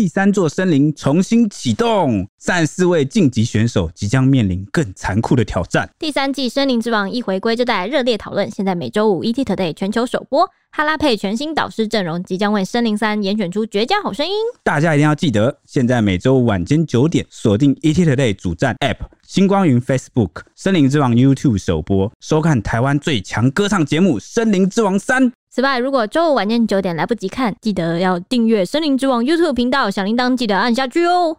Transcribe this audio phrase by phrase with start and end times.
[0.00, 5.90] 第三座森林重新启动，三十四位晋级选手即将面临更残酷的挑战。
[5.98, 8.50] 第三季《森林之王》一回归就带来热烈讨论。
[8.50, 14.32] 现在每周五 ETtoday 全球首播，哈拉佩全新导师阵容即将为《森林三》严选出绝佳好声音。
[14.64, 18.96] 大家一定要记得，现在每周五晚间九点锁定 ETtoday 主站 App、
[19.28, 25.30] 星光云 Facebook、《森林之王》YouTube 首播，收看台湾最强歌唱节目《森林之王三》。
[25.52, 31.38] 此外，如果周五晚间九点来不及看，记得要订阅《森林之王》YouTube 频道，小铃铛记得按下去哦。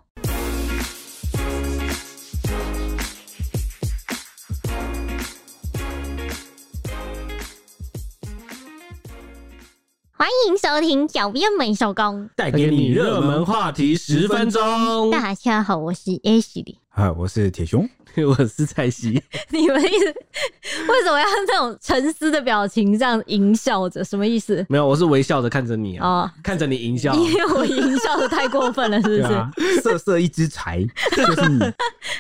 [10.22, 15.10] 欢迎收听《小编没手工》，带给你热门话题十分钟。
[15.10, 17.90] 大家好，我是 Ashley，啊，我是铁熊。
[18.28, 20.06] 我是蔡西， 你们意思
[20.92, 24.04] 为什么要这种沉思的表情这样淫笑着？
[24.04, 24.64] 什么意思？
[24.70, 29.34] 没有，我是微笑着看着你啊，哦、看着你淫笑，因为我淫笑的太过分了，是不是？
[29.34, 29.50] 啊、
[29.82, 30.86] 色色一只柴，
[31.16, 31.60] 就是你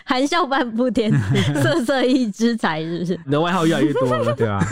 [0.06, 1.12] 含笑半步癫，
[1.62, 3.20] 色色一只柴，是不是？
[3.26, 4.66] 你的外号越来越多了，对啊。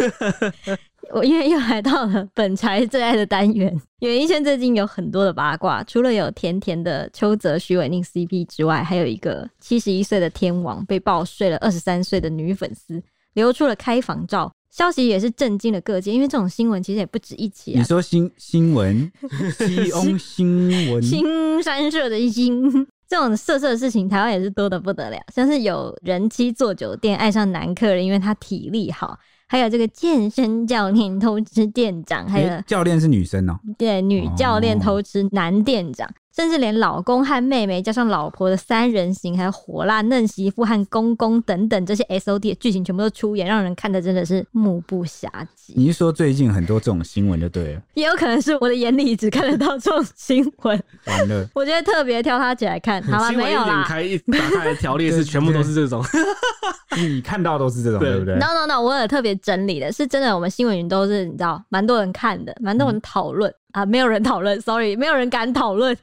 [1.13, 13.01] 我因为又来到了 本才最爱的单元，演艺圈最近有很多的八卦，除了有甜甜的邱泽许玮宁 CP 之外，还有一个七十一岁的天王被爆睡了二十三岁的女粉丝，
[13.33, 17.79] 流出了开房照，消息也是震惊了各界，因为这种新闻其实也不止一起啊。
[17.79, 19.11] 你说新新闻，
[19.57, 22.71] 西翁新闻，新三社的新
[23.07, 29.17] 这种色色的事情，台湾也是多的不得了，像是有人妻做酒店爱上男客人，因为他体力好。
[29.49, 36.07] 还有这个健身教练偷吃店长，还有、欸、教练是女生哦、喔，对，女教练偷吃男店长。
[36.07, 45.73] 哦甚至连老公和妹妹加上老婆的三人行，还有火辣嫩媳妇和公公等等这些 S O D 的剧情全部都出演，让人看的真的是目不暇接。
[45.75, 47.81] 你是说最近很多这种新闻就对了？
[47.95, 50.81] 也有可能是我的眼里只看得到这种新闻。
[51.07, 53.83] 完了， 我觉得特别挑它起来看，好了，没有啦。
[53.85, 56.01] 开一打开的条例 是全部都是这种，
[56.95, 63.51] 你看到都是这种，对不对？No No No，我有特别整理的，是真的，我们新闻云都是你知道，蛮多人看的，蛮多人讨论。
[63.51, 65.95] 嗯啊，没有人讨论，sorry，没有人敢讨论。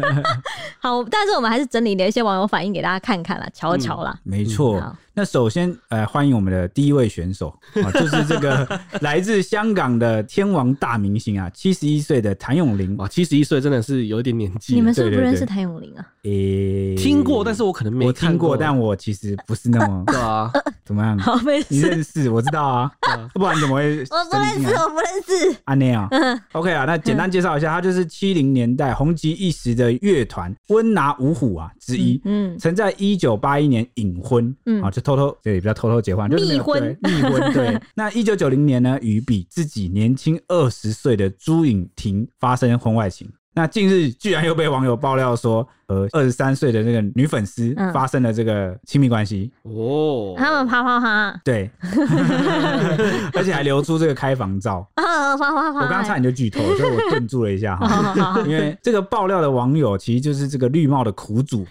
[0.80, 4.12] 好，但是我们还是整理了一些网友反应给大家看看啦，瞧瞧啦。
[4.24, 4.96] 嗯、没错。
[5.16, 7.48] 嗯那首先，呃，欢迎我们的第一位选手
[7.82, 8.68] 啊，就是这个
[9.00, 12.94] 来自香港的天王大明星啊，七十一岁的谭咏麟。
[12.98, 14.74] 哇，七十一岁真的是有一点年纪。
[14.74, 16.04] 你们是不是不认识谭咏麟啊？
[16.24, 20.52] 诶、欸，听过，但是我可能没我听过，但我其实不是那么 对啊。
[20.84, 21.18] 怎么样？
[21.18, 21.66] 好，没事。
[21.70, 22.28] 你认识？
[22.28, 22.92] 我知道啊，
[23.32, 24.00] 不然怎么会？
[24.10, 25.56] 我不认识，我不认识。
[25.64, 26.10] 安内啊
[26.52, 32.20] ，OK 啊，那简单介绍一下，他就是七零年代红极一时的乐团温拿五虎啊之一。
[32.26, 35.86] 嗯，曾在一九八一年隐婚，嗯，啊，就偷偷对比较偷。
[35.86, 37.52] 偷偷结婚，就是密婚，密婚。
[37.52, 43.30] 对， 那一九九零年呢，与比自己年轻二十岁的朱颖婷发生婚外情。
[43.54, 49.50] 那近日居然又被网友爆料说，和二十三岁的那个女粉丝发生了这个亲密关系。
[49.62, 51.70] 哦，他们啪啪啪，对，
[53.34, 54.88] 而且还流出这个开房照。
[54.94, 55.80] 啊， 啪啪啪！
[55.80, 61.66] 我刚刚差点就剧透，所以我顿住了一下哈， 因为这个爆料的网友其实就是这个绿帽的苦主，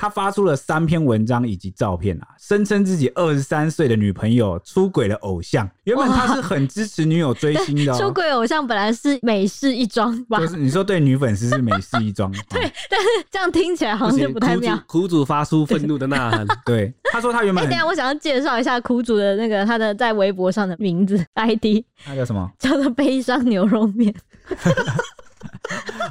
[0.00, 10.38] 他发出了三篇文章以及照片啊，声称自己二十三岁的女朋友出轨了偶像，原本他是很支持女友追星的，出轨偶像本来是美式一桩吧？
[10.38, 13.50] 就是你说对女粉丝是美式一桩，对，但是这样。
[13.50, 14.78] 听起来好像就不太妙。
[14.86, 16.46] 苦主发出愤怒的呐喊。
[16.64, 17.64] 对，他说他原本……
[17.64, 22.48] 哎、欸，等下我想要介绍一下苦主的那个他的在微博上的名字 ID，他叫什么？
[22.58, 24.14] 叫做悲伤牛肉面。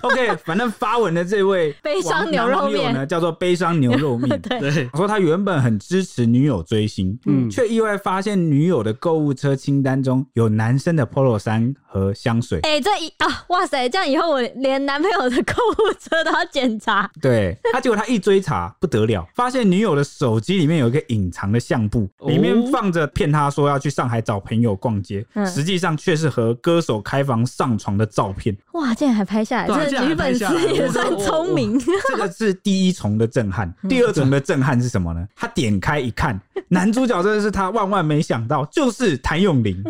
[0.02, 4.30] OK，反正发文的这位悲伤牛肉面呢，叫做悲伤牛肉面。
[4.42, 12.60] 对，他说他原本很支持女友追星，嗯，却意外发现女友的购物车清单中有男生的 Polo 衫和香水。
[12.64, 17.10] 哎、欸，这一啊，哇塞，这样以后我连男朋友的购物车都要检查。
[17.22, 28.56] 对，他结果他一追查不得了，发现女友的手机里面有一个隐藏的相簿，里面放着骗他说要去上海找朋友逛街，实际上却是和歌手开房上床的照片。
[28.74, 31.80] 哇，竟然还拍下来，这女粉丝也算聪明。
[32.10, 35.28] 这个是第一重的震撼，第二重的震撼是什么呢？
[35.36, 39.84] 他点开一看，男主角真的是他，万万没想到，就是谭咏麟。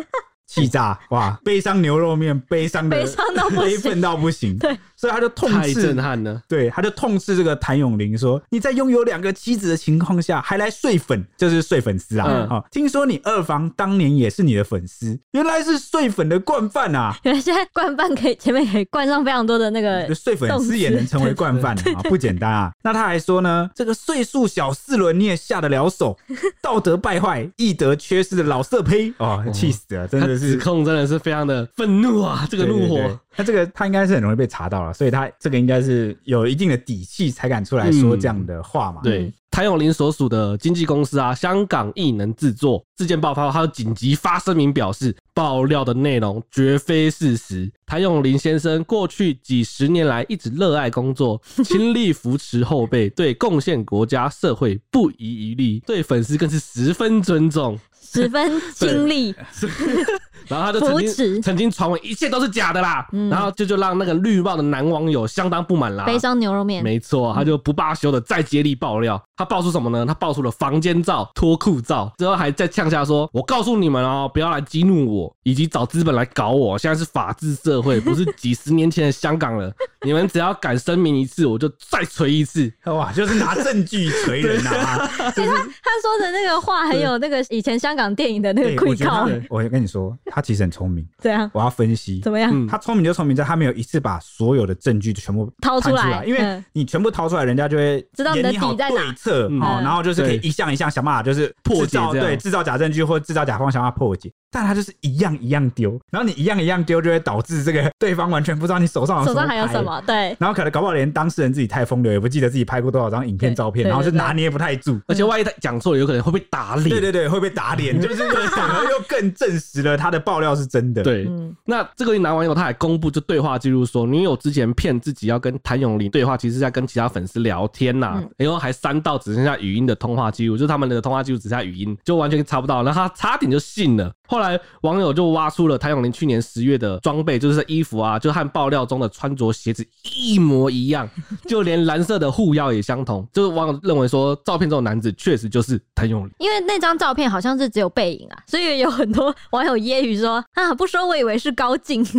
[0.46, 0.98] 气炸！
[1.10, 4.58] 哇，悲伤牛肉面，悲伤的悲伤到悲愤到不行。
[4.58, 6.42] 对，所以他就痛斥，太震撼了。
[6.46, 12.26] 对，他就痛斥这个谭咏麟说：“你在拥有两个妻子的情况下，还来睡粉，就是睡粉丝啊！
[12.28, 17.16] 嗯哦、听说你二房当年也是你的粉丝，原来是睡粉的惯犯啊！
[17.22, 22.70] 原来现在惯犯可以前面可以冠上非常多的那个 睡粉丝也能成为惯犯啊，不简单啊！
[22.84, 26.14] 那他还说呢，这个岁数小四轮你也下得了手，
[26.60, 32.44] 道德败坏、义德缺失的老色胚哦，气死了，真的是。”指控真的是非常的愤怒啊！
[32.50, 39.00] 这个怒火，那这个他应该是很容易被查到了，所以他这个应该是有一定的底气才敢出来说这样的话嘛。
[39.02, 39.32] 嗯、对。
[39.50, 47.68] 谭咏麟所属的经纪公司啊，香港艺能制作事件爆发后，他就紧急发声明表示，爆料的内容绝非事实。
[47.84, 59.34] 谭咏麟先生过去几十年来一直热爱工作，倾力扶持后辈，对贡献国家社会不遗余力，对粉丝更是十分尊重，十分倾力。
[60.48, 66.04] 然后他就曾经曾经传闻一切都是假的啦，嗯、然后就就让那个绿帽的男网友相当不满啦。
[66.04, 69.20] 悲伤牛肉面，没错，他就不罢休的再接力爆料。
[69.36, 70.04] 他爆出什么呢？
[70.04, 76.76] 他爆出了房间照、脱裤照，之后还在呛下说：“我告诉你们哦，不要来激怒我，以及找资本来搞我。
[76.76, 79.72] 现在是法治社会， 不是几十年前的香港了。
[80.04, 82.70] 你们只要敢声明一次，我就再锤一次。
[82.84, 85.08] 哇，就是拿证据锤人啊！
[85.34, 85.48] 其实
[85.82, 89.26] 他说的那个话，很有那个以前香港电影的那个味道。
[89.48, 91.06] 我跟你说，他其实很聪明。
[91.20, 92.20] 对啊，我要分析。
[92.20, 92.66] 怎么样？
[92.66, 99.14] 他聪明就聪明在他没有一次把所有的证据全部掏出来，因为你全部掏出来，人家就会知道你的底在哪。
[99.60, 104.32] 哦，然后就是可以一项一项想办法，就是破解，对，制造假证据或制造假方，想办法破解。
[104.50, 110.02] 但他就是一样一样丢，然后你一样一样丢，就会导致这个对方完全不知道你手上手上还有什么。
[110.06, 115.00] 对，然后可能搞不好连当事人自己太风流，也不记得自己拍过多少张影片照片，然后就拿捏不太住。
[115.06, 116.88] 而且万一他讲错了，有可能会被打脸。
[116.88, 121.02] 对对对，会被打脸，就是反而又更证实了他的爆料是真的。
[121.02, 121.28] 对，
[121.64, 132.82] 那这个男网友他还公布就对话记录说，女友之前骗自己要跟谭咏麟对话，其实是在跟其他粉丝聊天呐，然后还删到只剩下语音的通话记录，就是他们的通话记录只剩下语音，就完全查不到。
[132.82, 134.10] 然后他差点就信了。
[134.26, 141.08] 后来网友就挖出了谭咏麟去年十月的装备，就是衣服啊，就和爆料中的穿着鞋子一模一样，
[141.46, 143.26] 就连蓝色的护腰也相同。
[143.32, 152.04] 就是网友认为说，照片中的男子确实就是谭咏麟，因为那张照片好像是只有背影啊，所以有很多网友揶揄说啊，不说我以为是高进。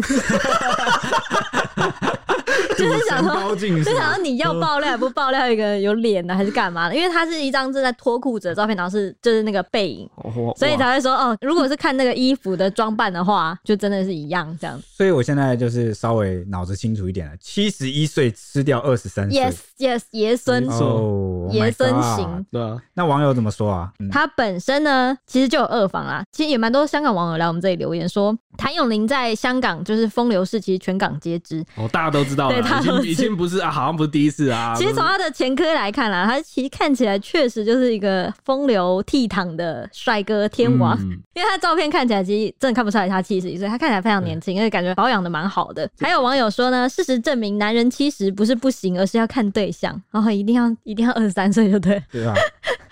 [2.81, 6.95] 就是想说，就想说你要爆料，不爆料一个有脸的，还是干嘛的？
[6.95, 10.09] 因为他是一张正在脱裤子的照片，然后是就是那个背影，
[10.57, 14.81] 所以才会说哦，如果是看那个衣服的装扮的话，就真的是一样这样。
[14.97, 22.45] 所以我现在就是稍微脑子清楚一点了，七十一岁吃掉二十三岁，yes yes，爷孙哦，爷孙行。
[22.51, 23.91] 对啊，那网友怎么说啊？
[24.11, 32.55] 他本身呢，其实就有二房啦，其实也蛮多香港网友来我们这里留言说，谭咏麟在香港就是风流事，其实全港皆知哦，大家都知道了。
[32.79, 34.73] 已经 已经不是啊，好像不是第一次啊。
[34.75, 40.97] 其实从他的前科来看啦，他其实看起来确实就是一个风流倜傥的帅哥天王。
[41.01, 45.89] 嗯、因为他照片看起来其实真的看不出来他七十一岁，他看起来非常年轻，而且感觉保养的蛮好的。
[45.99, 52.01] 还有网友说呢，事实证明男人七十不是不行，而是要看对象，然后一定要一定要二十三岁就对。
[52.11, 52.33] 对啊，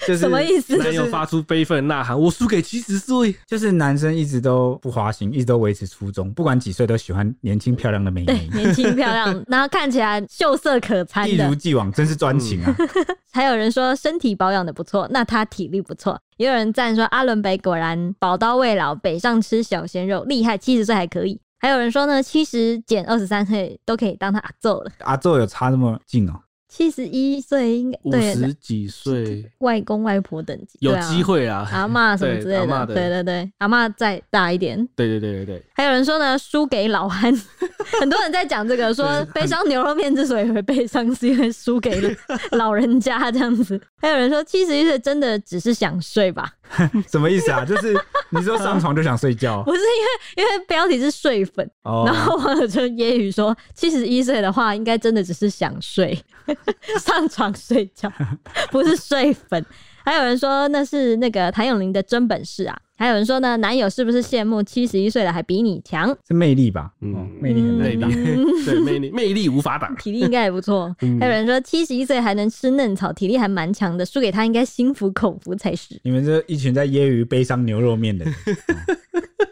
[0.08, 0.78] 就是什么意思？
[0.78, 8.28] 男友发出悲愤呐喊：“我输给七十岁。”就是男生一直都不花心，一直都维持初衷，不管几岁都喜欢年轻漂亮的美女。
[8.28, 12.76] 对，年轻漂亮，然后看起来秀色可餐的，一如既往，真是专情啊！
[13.32, 16.20] 还有人说身体保养的不错，那他体力不错。
[16.38, 21.40] 也有人赞说阿伦北果然宝刀未老，北上吃小鲜肉，厉害，七十岁还可以。
[21.60, 24.92] 还有人说呢，七十减二十三岁都可以当他阿祖了。
[25.00, 26.40] 阿祖有差那么近哦？
[26.70, 35.64] 七十一岁应该五十几岁，外公外婆等级有机会啊，阿妈什么之类的，对对对，阿妈再大一点，对对对对对。
[35.74, 37.34] 还有人说呢，输给老汉，
[38.00, 42.10] 很多人在讲这个，说悲伤牛肉面之所以会悲伤，是因为输给了
[42.56, 43.82] 老人家这样子。
[44.00, 46.54] 还有人说七十一岁真的只是想睡吧？
[47.12, 47.66] 什么意思啊？
[47.66, 49.64] 就是你说上床就想睡觉？
[49.64, 51.68] 不是因为因为标题是睡粉，
[52.06, 56.18] 然后网友就揶揄说七十一岁的话，应该真的只是想睡。
[57.00, 58.12] 上床睡觉
[58.72, 59.66] 不是睡粉，
[60.04, 66.16] 还有人说那是那个谭咏麟的真本事啊，还有人说呢，男友是不是羡慕七十一岁了还比你强？
[66.28, 66.92] 是魅力吧？
[67.02, 68.06] 嗯，魅力很魅力，
[68.66, 70.96] 对，魅力魅力无法挡，体力应该也不错。
[71.20, 76.00] 还有人说七十一岁还能吃嫩草，体力还蛮强的，输给他应该心服口服才是。
[76.04, 78.36] 你们这一群在揶揄悲伤牛肉面的人。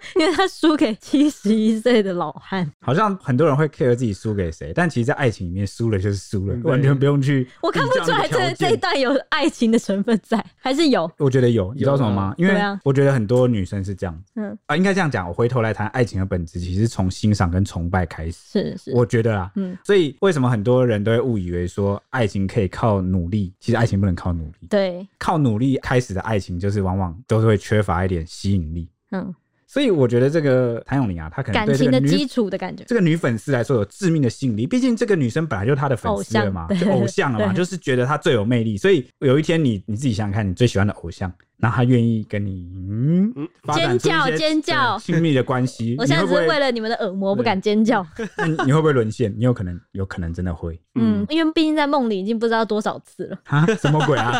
[0.15, 7.47] 因为他输给七十一岁的老汉，好像很多人会 care 自己输给谁，但其实，在爱情里面，输了就是输了，完全不用去。
[7.61, 11.09] 我看不出来这这一段有爱情的成分在，还是有？
[11.17, 12.33] 我觉得有，你知道什么吗？
[12.37, 15.27] 因为我觉得很多女生是这样，嗯啊，应该这样讲。
[15.27, 18.37] 我回头来谈爱情的本质，其实从欣赏跟崇拜开始。
[18.51, 23.53] 是是，我觉得啊，嗯，所以为什么很多人都会误以为说爱情可以靠努力？
[23.59, 24.67] 其实爱情不能靠努力。
[24.69, 28.89] 对，靠努力开始的爱情，就是往往都是会缺乏一点吸引力。
[29.11, 29.33] 嗯。
[29.67, 34.65] 所以我觉得这个谭咏麟啊，他可能对这个女感情的基础的感觉，这个女粉丝来说有致命的吸引力。
[34.65, 38.77] 毕竟这个女生本来就是他的粉丝了嘛，就偶像了嘛，就是觉得他最有魅力。
[38.77, 42.69] 所以有一天你你自己想想看，你最喜欢的偶像然后他愿意跟你
[43.73, 48.05] 尖叫尖叫亲密的关系，我现在只是为了你们的耳膜不敢尖叫。
[48.37, 49.33] 那你你会不会沦陷？
[49.37, 53.37] 你有可能，有可能真的会 嗯，因为毕竟在梦里已经不知道多少次了。
[53.45, 53.65] 啊？
[53.81, 54.31] 什么鬼啊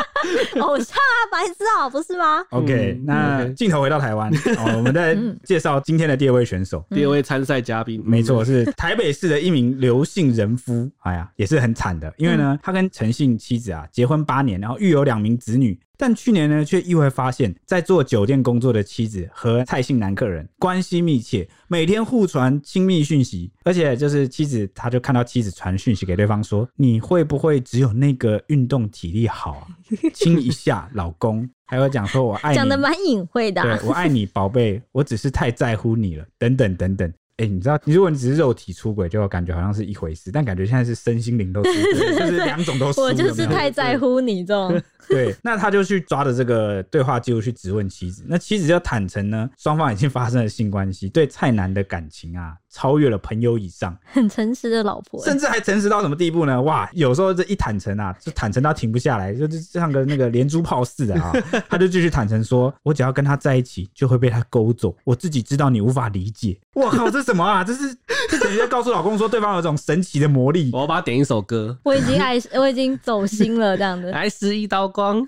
[0.60, 6.84] 偶像啊，白痴啊，不是吗？？OK，嗯那镜头回到台湾， 哦，我们再介绍今天的第二位选手。
[6.90, 29.66] 第二位参赛嘉宾，没错，是台北市的一名刘姓人夫，哎呀，也是很惨的，因为呢，他跟陈姓妻子啊结婚八年，然后育有两名子女，但去年呢，却意外发现，在做酒店工作的妻子和蔡姓男客人关系密切，每天互传亲密讯息，而且就是妻子，他就看到妻子传讯息给对方说：“你会不会只有那个运动体力好啊？
[30.14, 33.76] 亲一下，老公。”还有讲说：“我爱你。”讲的蛮隐晦的、啊。
[33.76, 37.12] 对，我爱你，宝贝，我只是太在乎你了，等等等等。
[37.38, 43.00] 哎、欸，你知道，如果你只是肉体出轨，就感觉好像是一回事，但感觉现在是身心灵都出轨， 就是两种都输。
[43.00, 44.80] 我就是太在乎你这种。
[45.08, 56.60] 对，那他就去抓着这个对话记录去质问妻子，那妻子就坦诚呢，双方已经发生了性关系，对蔡男的感情啊，超越了朋友以上， 很诚实的老婆，甚至还诚实到什么地步呢？
[56.62, 61.32] 哇，有时候这一坦诚啊，就坦诚到停不下来，就是像个那个连珠炮似的啊，
[61.68, 66.58] 他就继续坦诚说，我只要跟他在一起，就会被他勾走，我自己知道你无法理解。
[66.74, 67.62] 我靠，这什么啊？
[67.64, 67.94] 这是
[68.28, 70.70] 这等于在告诉老公说，对方有种神奇的魔力。
[70.72, 74.10] 我要把他点一首歌，我已经爱，我已经走心了，这样子。
[74.10, 75.26] 来十一刀光，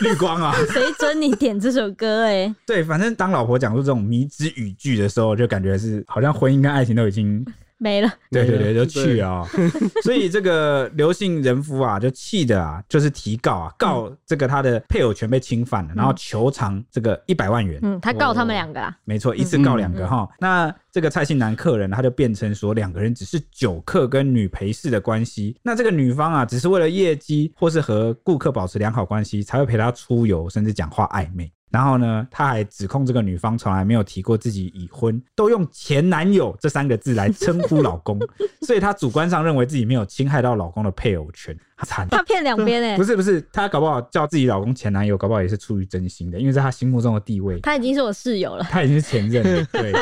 [0.00, 0.54] 绿光啊！
[0.72, 2.46] 谁准你点这首歌、欸？
[2.46, 7.44] 哎，对，反正当老婆讲出这种迷之语句的时候，就感觉是好像婚姻跟爱情都已经
[7.78, 8.08] 没了。
[8.30, 9.48] 对对对，就去啊、喔。
[10.04, 17.80] 所以这个刘姓人夫啊，就气的啊，就是提告啊，告这个他的配偶权被侵犯了，然后求偿这个一百万元。
[17.82, 20.36] 嗯，他告他们两个啊，没错，一次告两个哈、嗯。
[20.38, 25.56] 那这个蔡姓男客人，他就辩称说，两个人只是酒客跟女陪侍的关系。
[25.60, 31.50] 那这个女方啊，只是为了业绩或是和顾客保持良好关系，才会陪他出游，甚至讲话暧昧。
[31.72, 38.18] 然后呢，他还指控这个女方从来没有提过自己已婚，都用前男友这三个字来称呼老公，
[38.60, 41.56] 所以她主观上认为自己没有侵害到老公的配偶权。
[41.82, 49.92] 他惨，他骗两边哎，不是不是，他搞不好叫自己老公前男友，搞不好也是出于真心的，因为在他心目中的地位，他已经是我室友了，他已经是前任了， 对，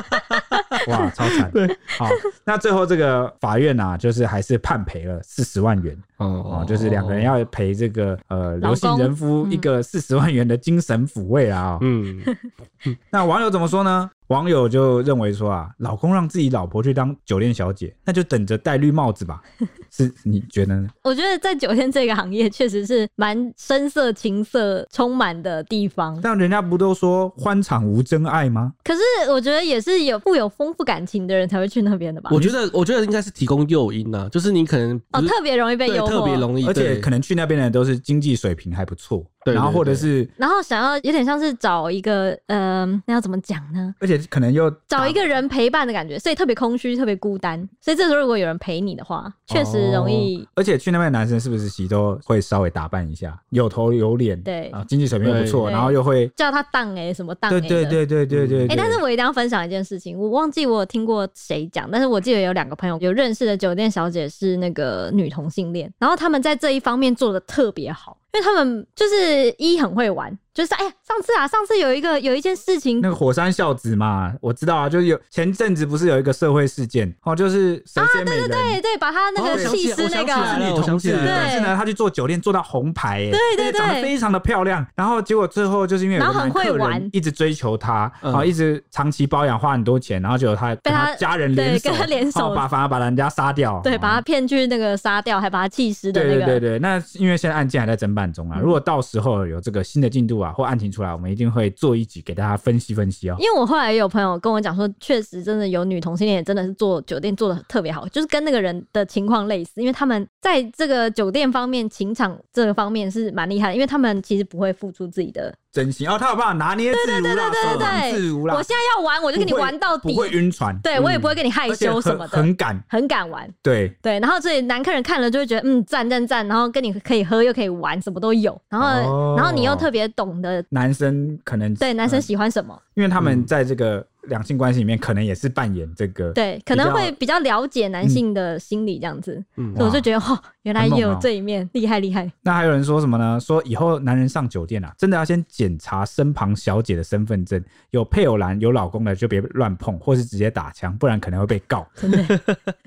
[0.89, 1.67] 哇，超惨，对，
[1.99, 2.07] 好，
[2.45, 12.21] 那最后这个法院啊，就是还是判赔了四十万元，哦，就是两个人要赔这个呃刘姓人夫一个四十万元的精神抚慰啊，嗯，
[13.11, 14.11] 那网友怎么说呢？
[14.27, 19.43] 网友就认为说啊，老公让自己老婆去当酒店小姐，那就等着戴绿帽子吧。
[19.91, 20.89] 是你觉得呢？
[21.03, 26.19] 我觉得在酒店这个行业确实是蛮声色情色充满的地方。
[26.23, 28.73] 但人家不都说欢场无真爱吗？
[28.85, 32.31] 可是我觉得也是有富有丰富感情的人才会去那边的吧。
[32.33, 39.25] 我觉得，我觉得应该是提供诱因呢，就是你可能哦特别容易被诱惑，特别容易，而且可能去那边的人都是经济水平还不错。
[39.45, 43.95] 对，然后或者是，然后想要有点像是找一个，嗯、呃，那要怎么讲呢？
[43.99, 47.59] 而且可能又找一个人陪伴的感觉，所以特别空虚，特别孤单。
[47.81, 50.47] 所以这时候如果有人陪你的话，确实容易、哦。
[50.57, 58.65] 而且去那边的男生是不是其实都会稍微打扮一下，有头有脸，对啊，经济水平又不错，然后又会叫他当哎什么当对对对对对对。
[58.65, 68.19] 哎、欸，但是我一定要分享一件事情，我忘记我有听过谁讲，但是我记得有两个朋友有认识的酒店小姐是那个女同性恋，然后他们在这一方面做的特别好。
[68.33, 98.59] 因为他们就是一很会玩，就是哎呀，上次啊，上次有一个有一件事情，那个火山孝子嘛，我知道啊，就是有前阵子不是有一个社会事件哦，就是啊，对对对对，把他那个气死那个是女同志，但是呢，他去做酒店做到红牌，哎，对对对，长得非常的漂亮，然后结果最后就是因为有个男客人一直追求她，然后一直长期包养，花很多钱，然后结果他被他家人联手，跟他联手，把反而把人家杀掉，对，把他骗去那个杀掉，还把他气死的那个，对对对对，那因为现在案件还在侦办中啊。
[98.63, 103.37] 如果到时候有这个新的进度啊，或案情出来，我们一定会做一集给大家分析分析哦。
[103.39, 115.55] 因为我后来有朋友跟我讲说，确实真的有女同性恋，真的是做酒店做的特别好，就是跟那个人的情况类似，因为他们在这个酒店方面情场这个方面是蛮厉害的，因为他们其实不会付出自己的。
[115.73, 118.55] 真心哦，他有办法拿捏自如啦，手忙自如啦。
[118.57, 120.77] 我现在要玩，我就跟你玩到底，不会晕船。
[120.83, 123.49] 对，我也不会跟你害羞什么的，很敢，很敢玩。
[123.63, 128.61] 对对，然后所以男客人看了就会觉得，嗯，赞赞赞，然后跟你可以喝又可以玩，什么都有。
[128.69, 139.43] 然后，然后你又特别懂得男生可能对男生喜欢什么，因为他们在这个两性关系里面，可能也是扮演这个，对，可能会比较了解男性的心理这样子。
[139.57, 142.31] 嗯，所以我就觉得，哦，原来也有这一面，厉害厉害。
[142.43, 143.41] 那还有人说什么呢？
[143.41, 151.89] 说以后男人上酒店啊，真的要先检查身旁小姐的身份证，有配偶栏有老公的就别乱碰，或是直接打枪，不然可能会被告。
[151.97, 152.41] 真的，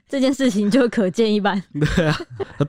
[0.07, 1.61] 这件事情就可见一斑。
[1.95, 2.15] 对啊，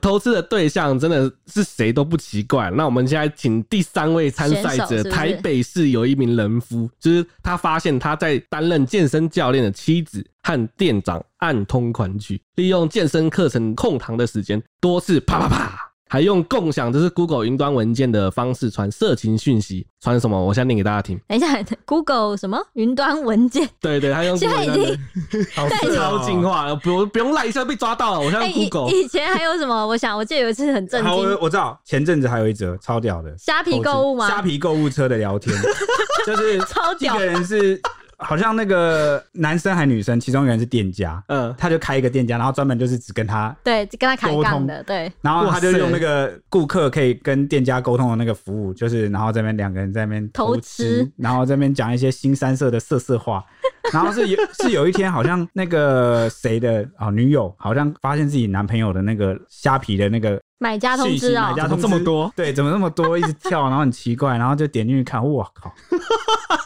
[0.01, 2.71] 偷吃的对象真的是谁都不奇怪。
[2.71, 8.41] 那我们现在请第三位参赛者，是是台北市有一名人夫，就是他发现他在。
[8.55, 19.85] 担任健身教练的妻子和店长暗通款曲，利用健身课程空堂的时间，多次啪啪啪，还用共享就是 Google 云端文件的方式传色情讯息。
[19.99, 20.41] 传什么？
[20.41, 21.19] 我现在念给大家听。
[21.27, 23.67] 等一下， Google 什么云端文件？
[23.81, 24.97] 对对，他用现在已经
[25.97, 28.19] 超进化了，不用不用赖一下被抓到了。
[28.21, 29.85] 我现在 Google、欸、以前还有什么？
[29.85, 31.11] 我想我记得有一次很震惊。
[31.11, 34.29] 我我知道前阵子还有一则超屌的虾皮购物吗？
[34.29, 35.53] 虾皮购物车的聊天，
[36.25, 37.81] 就是超屌，一个人是。
[38.17, 44.65] 好像那个男生还女生，其中一个人是店家，嗯，他就开一个店家，然后专门就是只跟他对，跟他开沟通。
[44.65, 53.43] 的，对，然后他就用那个顾客可以跟店家沟通的那个服务，就是然后这边两个人在那边偷吃，然后这边讲一些新三色的色色话，
[53.91, 60.39] 然后是有是有一天好像那个谁的啊、哦、女友好像发现自己男朋友的那个虾皮的那个。
[60.57, 61.49] 买家通知啊！
[61.49, 63.17] 买家通知这么多，对，怎么那么多？
[63.19, 65.73] 一直跳，然后很奇怪，然后就点进去看， 我靠！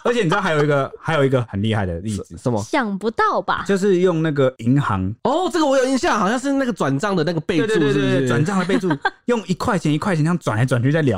[0.03, 2.62] 而且你知道还有一个，还有一个很厉害的例子，什么？
[2.63, 3.63] 想不到吧？
[3.67, 8.27] 就是用那个银行哦，这个我有印象，好像是那个转账的那个备注，是不是？
[8.27, 8.89] 转账的备注，
[9.25, 11.17] 用一块钱一块钱这样转来转去在聊，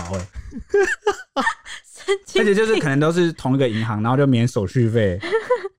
[1.33, 1.43] 哎，
[2.39, 5.19] 而且就是可能都是同一个银行，然后就免手续费。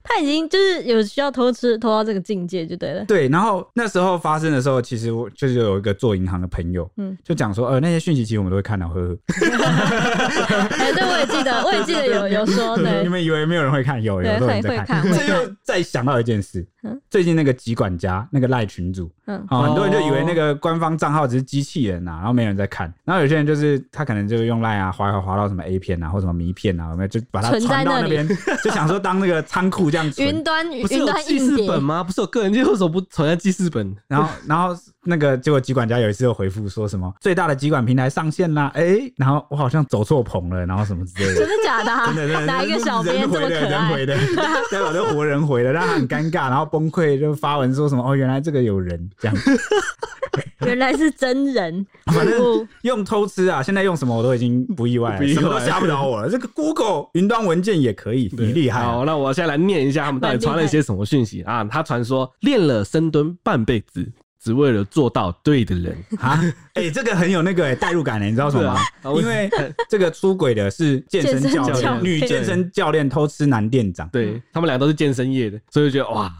[0.04, 3.04] 他已经就是有需要偷吃偷到这个境界就对了。
[3.04, 9.16] 对，然后那时候发生的时候，其实我就是有一个做银行的朋友，嗯，就讲说，呃，那些讯息其实我们都会看到，呵呵。
[10.76, 13.02] 哎，对，我也记得，我也记得有有说的。
[13.02, 14.02] 你们以为没有人会看？
[14.02, 15.02] 有，有人会看。
[15.04, 16.66] 这又再想到一件事，
[17.08, 19.10] 最近那个疾管家那个赖群组，
[19.50, 22.92] 嗯，很多人就以为那个官方账号只是机器人呐，然后没人在看。
[23.04, 28.26] 然后有些人就是他可能就用赖啊，滑滑滑到什么 A 片啊，或什么迷片啊，有没有就把它传到那边，
[28.62, 30.22] 就想说当那个仓库这样子。
[30.22, 32.02] 云端云端记事本吗？
[32.02, 33.94] 不是有个人记录，为什么不存在记事本？
[34.08, 41.34] 然后，然后那个结果，机管家有一次又回复说什么最大的机管平台上线啦，哎，然后我好像走错棚了，然后什么之类的。
[41.34, 42.06] 真的假的？
[42.06, 42.46] 真 的真的。
[42.46, 43.68] 哪一个小编这么可爱？
[43.68, 44.16] 人回的，
[44.70, 49.36] 代表就活人回的，让他很尴尬，然后崩溃，就发文说什么哦，原来这个有人这样。
[50.66, 51.86] 原来是真人。
[52.12, 56.28] 反正用偷吃啊，现在用什么我都已经不意外了，什么都吓不着我了。
[56.28, 58.82] 这个 Google 云端文件也可以，你厉害。
[58.82, 61.64] 好，那我现在来念一下他们到底传了一些什么讯息啊？
[61.64, 64.11] 他传说练了深蹲半辈子。
[64.42, 66.40] 只为了做到对的人啊！
[66.74, 68.81] 哎、欸，这个很有那个哎代入感的，你知道什么吗？
[69.02, 69.48] 啊、因为
[69.88, 76.33] 这个出轨的是健身教练，女健身教练偷吃男店长，对他们俩都是健身业的，所以就觉得哇，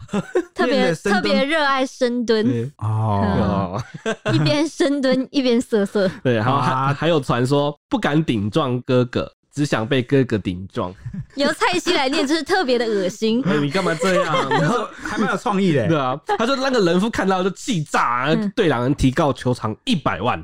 [0.53, 3.81] 特别特别热爱深蹲哦，
[4.33, 9.31] 一边深蹲一边色色，对，然后还还有传说不敢顶撞哥哥。
[9.53, 10.91] 只想被哥哥顶撞，
[11.35, 13.41] 由蔡西来念，就是特别的恶心。
[13.43, 14.49] 欸、 你干嘛这样？
[14.49, 15.87] 然 后还蛮有创意的。
[15.87, 20.43] 对啊，他说那个人夫看到就气炸，嗯、对两人提告求偿一百万。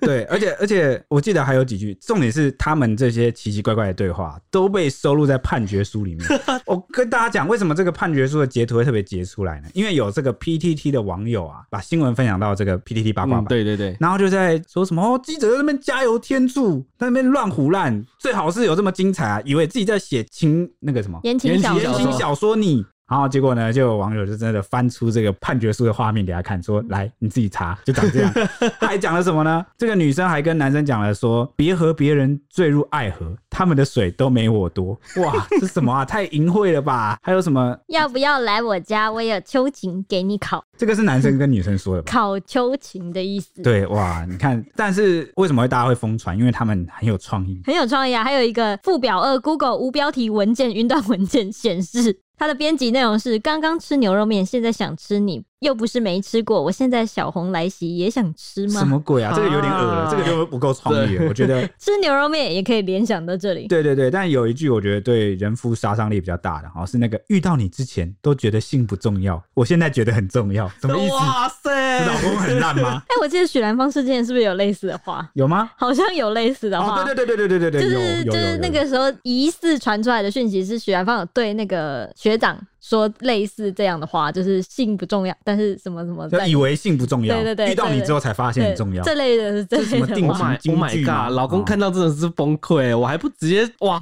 [0.00, 6.40] 对，而且而且我记得还有几句，重点是他们这些奇奇怪怪的对话都被收录在判决书里面。
[6.66, 9.68] 我跟大家讲，为什么这个判决书的截图会特别截出来呢？
[9.72, 13.46] 因为有这个 PTT 的网友啊，把新闻分享到这个 PTT 八卦版、嗯。
[13.46, 18.04] 对对对，然后就在说什么哦，记者在那边加油添醋，在那边乱唬烂。
[18.18, 19.40] 最好是有这么精彩啊！
[19.44, 28.32] 以为自己在写情那个什么言情小说，小说你，然后结果呢，就有网友就真的翻出这个判决书的画面给他看，说：“来，你自己查，就长这样。
[28.78, 29.64] ”他还讲了什么呢？
[29.78, 34.92] 这个女生还跟男生讲了说：“别和别人坠入爱河，他们的水都没我多。”
[35.24, 36.04] 哇，这什么啊？
[36.06, 37.18] 太淫秽了吧？
[37.22, 37.76] 还有什么？
[37.86, 39.10] 要不要来我家？
[39.10, 40.62] 我有秋瑾给你烤。
[40.76, 42.12] 这个是男生跟女生说的吧？
[42.12, 43.62] 烤秋瑾的意思。
[43.62, 46.38] 对，哇，你看，但是为什么会大家会疯传？
[46.38, 48.22] 因为他们很有创意，很有创意啊！
[48.22, 55.42] 还有一个附表二，Google 无标题文件云端文件显示，它的编辑内容是：刚刚吃牛肉面，现在想吃你。
[55.60, 58.80] 又不是没吃过，我现在小红来袭也想吃吗？
[58.80, 59.32] 什么鬼啊！
[59.34, 63.66] 这个有点恶心，这个又不够创意，我觉得 吃牛肉面也可以联想到这里。
[63.66, 71.14] 对对对，但有一句我觉得对人夫杀伤力比较大的哈，是那个遇到你之前都觉得性不重要，我现在觉得很重要，什么意思？
[71.14, 73.02] 哇塞，老公很烂吗？
[73.08, 75.28] 哎，我记得许兰芳事件是不是有类似的话？
[75.34, 75.70] 有吗？
[75.76, 77.02] 好像有类似的话。
[77.02, 82.56] 对对对对对对对对，就是就是那个时候疑似传出来的讯息是许兰芳有对那个学长。
[82.80, 89.02] 说类似这样的话，就是性不重要，但是什么什么，就以为性不重要，对对对，遇到你之后才发现很重要。
[89.02, 91.34] 这类的是这类的什么定情金句 Oh my god！
[91.34, 94.00] 老公看到真的是崩溃，我还不直接哇，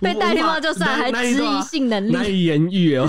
[0.00, 3.08] 被被戴绿帽就算，还质疑性能力，难以言喻哦。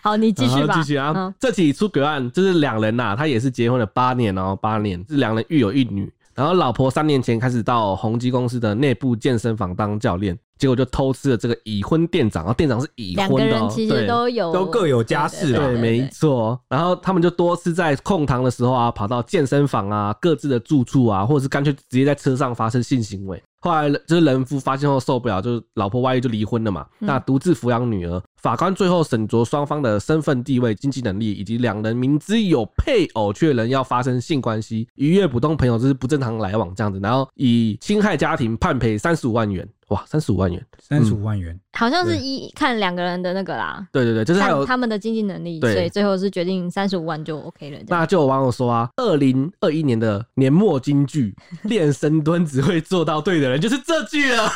[0.00, 0.74] 好，你继续吧。
[0.74, 6.10] 继续啊，这起出轨案就是两人呐，他也是结婚了八年哦，八年是两人育有一女。
[6.34, 16.60] 然后老婆三年前开始到宏基公司的内部健身房当教练，结果就偷吃了这个已婚店长，然后店长是已婚的，喔，两个人其实都有都各有家室，对，没错。
[16.68, 23.42] 然后他们就多次在空堂的时候啊，跑到健身房啊，各自的住处啊，或者是干脆直接在车上发生性行为。
[23.60, 28.22] 后来就是人夫发现后受不了，就是老婆外遇就离婚了嘛，那独自抚养女儿。
[28.40, 39.68] 法官最后审酌双方的身份地位、经济能力，以及两人明知有配偶却仍要发生性关系、逾越普通朋友就是不正常来往这样子，然后以侵害家庭判赔三十五万元。
[39.88, 43.86] 哇，三十五万元，三十五万元，好像是一看两个人的那个啦。
[43.92, 47.78] 对对对，就是看他们的经济能力，所以最后是决定三十五万就 OK 了。
[47.86, 54.50] 那就有网友说啊，二零二一年的年末金句“练深蹲只会做到对的人”就是这句了。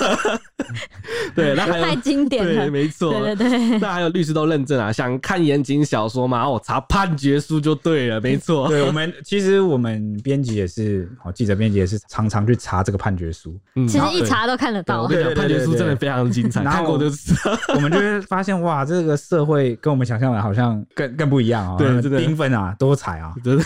[1.36, 3.78] 对，那还有太经典了，对，没错，对对对。
[3.78, 8.66] 那还有律师都认证啊，想看言情小说嘛，我查判决书就对了， 没错。
[8.66, 13.56] 对我们其实我们编辑也是，哦，记者编辑也是常常去查这个判决书。
[13.76, 15.06] 嗯，其实一查都看得到。
[15.36, 17.58] 判决书真的非常的精彩，看过就知道。
[17.74, 21.78] 我们就会发现，哇，这个社会跟我们想象的好像更更不一样啊！
[21.78, 23.34] 对，缤纷啊，多彩啊！
[23.44, 23.64] 真的。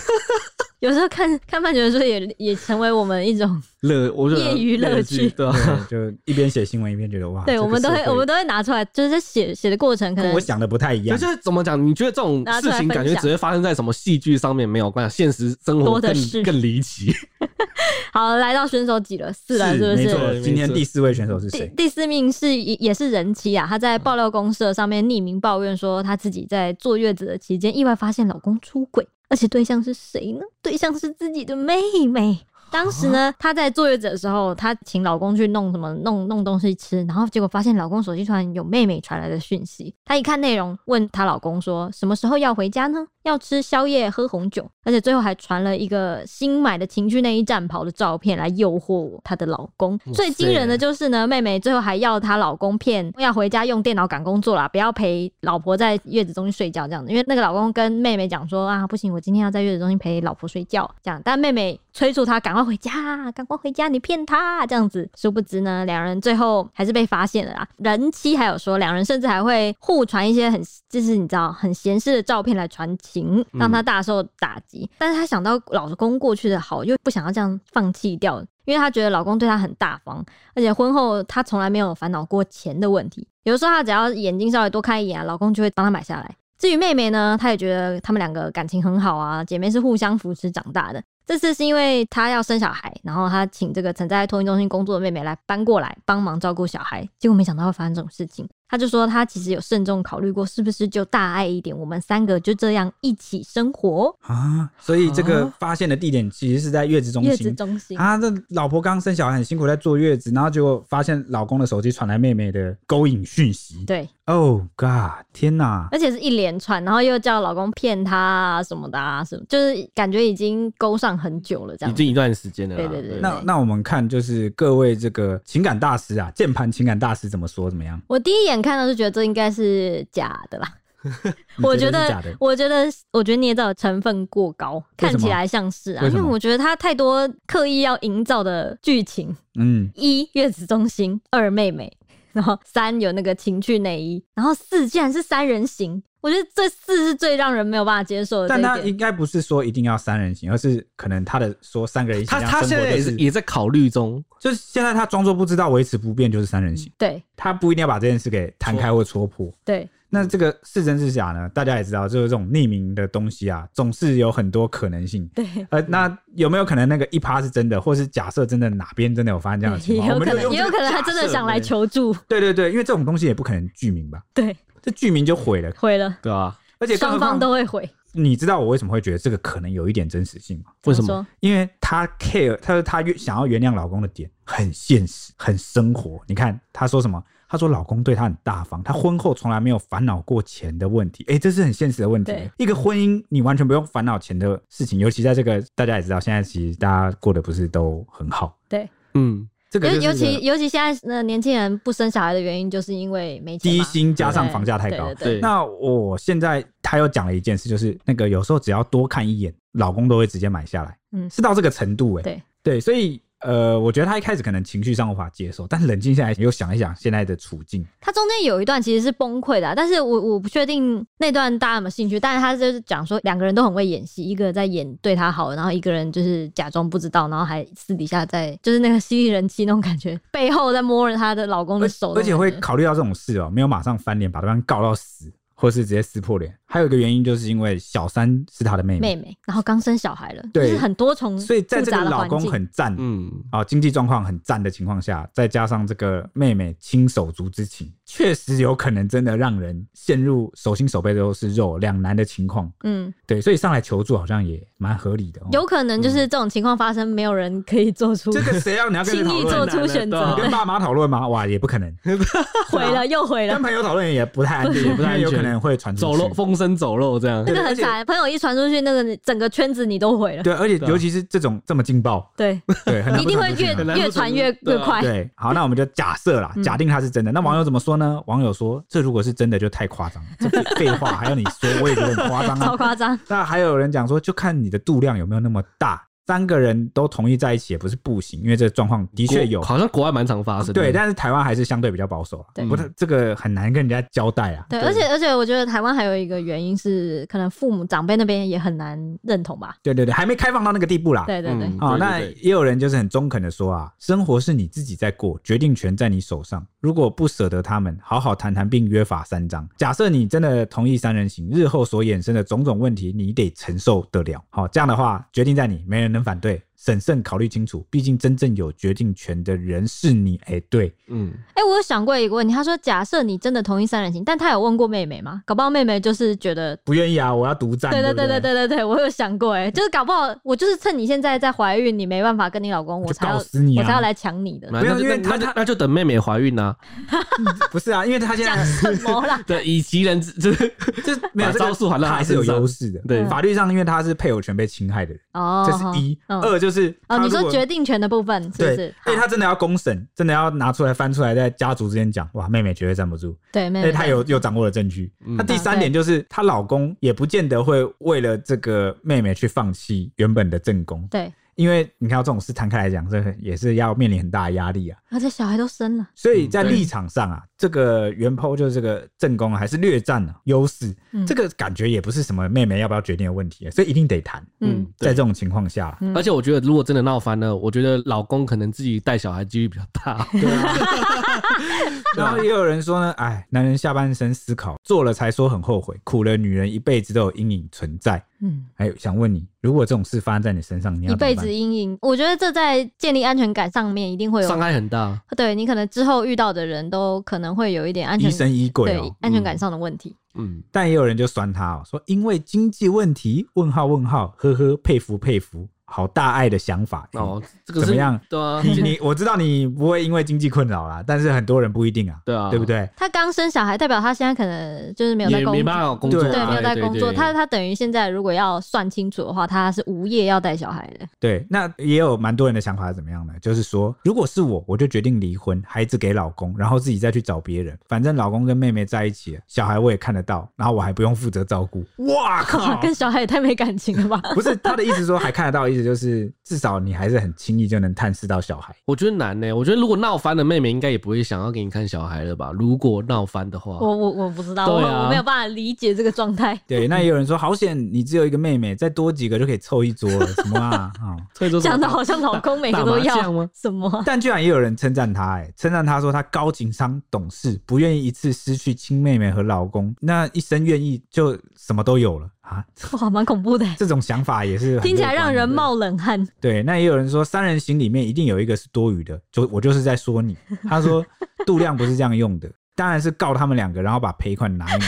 [0.81, 5.29] 有时候看 看判决书也也成为我们一种乐，我业余乐趣。
[5.31, 5.47] 对，
[5.89, 7.43] 就一边写新闻一边觉得哇。
[7.45, 11.17] 对，我们都会我们都会拿出来，就是在写写的过程，可能我想的不太一样。
[11.19, 11.83] 就是怎么讲？
[11.83, 15.17] 你觉得这种事情感觉只会发生在什么戏剧上面没有关系？
[15.17, 16.13] 现实生活更
[16.45, 17.13] 更离奇。
[18.13, 19.33] 好，来到选手几了？
[19.33, 20.43] 四了，是不是？
[20.43, 21.73] 今天第四位选手是谁？
[21.77, 29.07] 第四名是也也是人妻啊，她在爆料公社上面匿名抱怨说，她自己在坐月子的期间意外发现老公出轨。
[29.29, 30.41] 而且对象是谁呢？
[30.63, 32.39] 对象是自己的妹妹。
[32.69, 39.95] 当时呢，她在坐月子的时候，她请老公去弄什么弄弄东西吃，然后结果发现老公手机突然有妹妹传来的讯息。
[40.05, 43.07] 她一看内容，问她老公说：“什么时候要回家呢？
[43.27, 49.99] 要吃宵夜、喝红酒。”而且最后还传了一个新买的情趣内衣战袍的照片来诱惑她的老公。
[50.15, 57.11] 最惊人的就是呢，妹妹最后还要她老公骗要回家用电脑赶工作啦，不要陪老婆在月子中心睡觉这样子。
[57.11, 63.89] 因为那个老公跟妹妹讲说：“啊，不行，我今天要在月子中心陪老婆睡觉。”这样，但妹妹催促他赶快回家，赶快回家！
[63.89, 67.67] 你骗他这样子，殊不知呢，两人最后还是被发现了啦。
[67.79, 70.63] 人妻还有说，两人甚至还会互传一些很，
[70.97, 74.89] 就是你知道很闲适的照片来传情，让他大受打击。
[74.91, 83.29] 嗯、但是她想到老公过去的好，又不想要这样放弃掉，因为她觉得老公对她很大方，而且婚后她从来没有烦恼过钱的问题。
[83.43, 86.35] 有的时候她只要眼睛稍微多看一眼啊，老公就会帮她买下来。
[86.57, 91.03] 至于妹妹呢，她也觉得他们两个感情很好啊，姐妹是互相扶持长大的。
[91.27, 98.49] 这次是因为她要生小孩，然后她请这个曾在托婴中心工作的妹妹来搬过来帮忙照顾小孩，结果没想到会发生这种事情。
[98.69, 104.69] 他就说他其实有慎重考虑过，是不是就大爱一点，我们三个就这样一起生活啊？
[104.79, 107.31] 所以这个发现的地点其实是在月子中心。
[107.31, 113.85] 月子中心啊，这老婆刚生小孩很辛苦在坐月子，然后结果发现老公的手机传来妹妹的勾引讯息。
[113.87, 115.89] 对，Oh God，天哪！
[115.93, 122.75] 而且是一连串，然后又叫老公骗她啊什么的啊，什么就是感觉已经勾上很久了，这样已经一段时间了。
[122.75, 123.21] 对对对，对。
[123.21, 128.03] 那那我们看就是各位这个情感大师啊，键盘情感大师怎么说怎么样？
[128.09, 128.56] 我第一眼。
[128.61, 130.73] 看到就觉得这应该是假的啦，
[131.63, 141.91] 我觉得，我觉得，我觉得捏造成分过高，看起来像是啊，因为我觉得他太多刻意要营造的剧情，嗯，一月子中心，二妹妹，
[142.37, 148.49] 然后三有那个情趣内衣，然后四竟然是三人行，我觉得这四是最让人没有办法接受的。
[148.49, 154.23] 但他应该不是说一定要三人行，而是可能他的说三个人一起，他他现在也是也在考虑中。
[154.39, 156.93] 就是现在他装作不知道，维持不变就是三人行。
[156.99, 159.51] 对，他不一定要把这件事给摊开或戳破。
[159.65, 161.49] 对，那这个是真是假呢？
[161.51, 165.29] 大家也知道，就是这种匿名的东西啊，总是有很多可能性。
[165.35, 170.07] 对，呃，那有没有可能那个一趴是真的，或是假设真的哪边真的有发生这样的情况？
[170.09, 172.15] 也有可能，也有可能他真的想来求助。
[172.29, 174.23] 对对对，因为这种东西也不可能具名吧？
[174.33, 177.89] 对，这具名就毁了，毁了，对啊，而且双方都会毁。
[178.17, 180.73] 你知道我为什么会觉得这个可能有一点真实性吗？
[180.87, 181.27] 为什么？
[181.41, 186.21] 因为她 care，她说她想要原谅老公的点很现实，很生活。
[186.27, 187.23] 你看她说什么？
[187.49, 191.25] 她说老公对她很大方，她婚后从来没有烦恼过钱的问题。
[191.29, 192.33] 哎、欸，这是很现实的问题。
[192.57, 198.59] 一个婚姻你完全不用烦恼钱的事情，尤其在这个大家也知道，现在其实大家过得不是都很好。
[198.69, 199.49] 对，嗯。
[199.79, 205.13] 这个尤尤其尤其现在那年轻人不生小孩的原因，就是因为没钱低薪加上房价太高。
[205.15, 211.29] 对那我现在他又讲了一件事，就是那个有时候只要多看一眼，老公都会直接买下来，嗯。
[211.31, 212.43] 是到这个程度哎、对。
[212.63, 222.19] 对，所以呃，我觉得他一开始可能情绪上无法接受，但是冷静下来又想一想现在的处境，他中间有一段其实是崩溃的啊、但是我我不确定那段大家有没有兴趣。
[222.19, 236.57] 但是他就是讲说两个人都很会演戏，一个在演对他好，然后一个人就是假装不知道，然后还私底下在就是那个吸引人妻那种感觉，背后在摸着她的老公的手而且会考考虑到这种事哦、没有马上翻脸把对方告到死，或是直接撕破脸。
[236.67, 252.71] 还有一个原因就是因为小三是他的妹妹，妹妹，然后刚生小孩了，对就是很多重所以在这个老公很赞，嗯，啊、经济状况很赞的情况下，再加上这个妹妹亲手足之情，确实有可能真的让人陷入手心手背都是肉两难的情况。
[252.85, 255.49] 嗯，对，所以上来求助好像也蛮合理的、哦。
[255.51, 259.43] 有可能就是这种情况发生，没有人可以做出这个谁让你要跟 轻易？
[259.43, 260.35] 做出选择。
[260.37, 261.27] 你跟，爸妈讨论吗？
[261.27, 261.93] 哇，也不可能。
[262.71, 263.55] 毁了又毁了。
[263.55, 276.67] 跟，朋友讨论也不太安全，也不太安全有可能会传出去走漏风声走漏这样，那个很惨，朋友一传出去，那个整个圈子你都毁了，对，而且尤其是这种这么劲爆，对，对，很一定会越越传越越快，对，好，那我们就假设啦，嗯。
[276.67, 277.31] 假定它是真的。
[277.31, 278.23] 那网友怎么说呢？
[278.27, 282.67] 网友说，这如果是真的，就太夸张了， 这废话还要你说，我也觉得很夸张啊。
[282.67, 283.19] 超夸张。
[283.29, 289.63] 那还有人讲说，就看你的度量有没有那么大，三个人都同意在一起也不是不行，因为这个状况的确有。
[289.63, 290.73] 好像国外蛮常发生的。
[290.73, 294.67] 对，但是台湾还是相对比较保守啊，对不是这个很难跟人家交代啊。
[294.69, 299.77] 对，而且而且我觉得台湾还有一个原因是，可能父母长辈那边也很难认同吧。
[299.83, 301.25] 对对对，还没开放到那个地步啦。
[301.27, 306.67] 对对对，嗯哦，那也有人就是很中肯的说啊，生活是你自己在过，决定权在你手上。
[306.81, 309.69] 如果不舍得他们，好好谈谈并约法三章。
[309.77, 314.43] 假设你真的同意三人行，日后所衍生的种种问题，你得承受得了。
[314.51, 316.66] 好、这样的话，决定在你，没人能反对。
[316.87, 320.39] 审慎考虑清楚，毕竟真正有决定权的人是你。
[320.45, 325.43] 哎，对，嗯，哎、我有想过一个问题，他说，假设你真的同意三人行，但他有问过妹妹吗？
[325.45, 326.79] 搞不好妹妹就是觉得。
[326.85, 327.91] 不愿意啊，我要独占。
[327.91, 336.77] 对对对对对对对对，我有想过，哎，就是搞不好我就是趁你现在在怀孕，你没办法跟你老公，我就才要死你啊我才要来抢你的，那没有因为他就那就他那就等妹妹怀孕啊，
[337.73, 339.43] 不是啊，因为他现在什么啦？
[339.47, 340.73] 对，以其人之就是
[341.05, 343.01] 就是没有招数还让他他还是有优势的。
[343.09, 346.17] 对法律上，因为他是配偶权被侵害的人，哦，这是一。
[346.29, 346.76] 嗯二就是
[347.09, 355.13] 哦，你说决定权的部分是不是？，而且好他真的要公审，真的要拿出来翻出来，在家族之间讲，哇，妹妹绝对站不住，对妹妹，因为他有有掌握了证据。
[355.25, 355.37] 嗯。
[355.37, 364.99] 那第三点就是，她老公也不见得会为了这个妹妹去放弃原本的正宫，对，因为你看到这种事摊开来讲，这也是要面临很大的压力啊。
[365.11, 370.95] 而且小孩都生了，所以在立场上啊，这个原 po 就是这个正宫啊还是略占了优势。
[371.13, 374.43] 嗯这个感觉也不是什么妹妹要不要决定的问题，所以一定得谈。
[374.61, 380.27] 嗯嗯，在这种情况下而且我觉得，如果真的闹翻了，我觉得老公可能自己带小孩几率比较大。
[380.33, 380.75] 对啊。
[382.17, 388.23] 然后也有人说呢，哎，男人下半身思考，做了才说很后悔，苦了女人一辈子都有阴影存在。
[388.41, 399.15] 嗯，还有，想问你，如果这种事发生在你身上，你要一辈子阴影，我觉得这在建立安全感上面一定会有伤害很大，对你可能之后遇到的人都可能会有一点安全疑神疑鬼对哦。
[399.21, 400.15] 安全感上的问题。
[400.35, 408.21] 嗯，但也有人就酸他哦，说因为经济问题，问号问号，呵呵，佩服佩服，好大爱的想法哦，这个是怎么样？
[408.29, 412.65] 对啊，你你我知道你不会因为经济困扰啦，但是很多人不一定啊，对啊，对不？
[412.65, 412.89] 对？
[412.97, 417.11] 他刚生小孩，代表他现在可能就是没有在工没办法工作啊，对对，没有在工作。
[417.11, 421.07] 对他他等于现在如果要算清楚的话，他是无业要带小孩的。
[421.21, 423.33] 对，那也有蛮多人的想法是怎么样呢？
[423.41, 431.85] 就是说，如果是我，我就决定离婚，孩子给老公，然后自己再去找别人，反正老公跟妹妹在一起，小孩我也看得到，然后我还不用负责照顾。
[432.13, 432.77] 哇靠！
[432.83, 434.21] 跟小孩也太没感情了吧？
[434.35, 438.75] 不是他的意思，说还看得到，意思就是至少你还是很轻易就能探视到小孩。
[438.85, 442.51] 我觉得难呢、我觉得如果闹翻了，妹妹应该也不会想要给你看小孩了吧？
[442.53, 446.59] 如果闹翻的话，我我我不知道，我我没有办法理解这个状态。
[446.67, 450.91] 对，那也有人说，好险你只有一个妹妹，再多几个就可以凑一桌了，什么啊？
[451.03, 454.03] 哦所以说讲的好像老公每个都要吗什么？
[454.07, 462.65] 但居然也有人称赞他、哎，称赞他说他高情商、懂事，不愿意一次失去亲妹妹和老公，那一生愿意就什么都有了啊！
[463.01, 466.27] 哇，蛮恐怖的， 这种想法也是听起来让人冒冷汗。
[466.41, 470.37] 对，那也有人说三人行里面一定有一个是多余的，就我就是在说你。
[470.69, 471.05] 他说
[471.45, 474.87] 度量不是这样用的，当然是告他们两个，然后把赔款拿一拿。